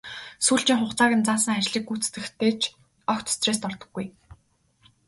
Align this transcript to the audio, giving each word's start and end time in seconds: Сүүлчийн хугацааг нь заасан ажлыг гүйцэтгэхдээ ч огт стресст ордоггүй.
Сүүлчийн 0.45 0.79
хугацааг 0.79 1.11
нь 1.17 1.25
заасан 1.27 1.57
ажлыг 1.59 1.83
гүйцэтгэхдээ 1.87 2.51
ч 2.59 2.61
огт 3.13 3.27
стресст 3.35 3.63
ордоггүй. 3.69 4.07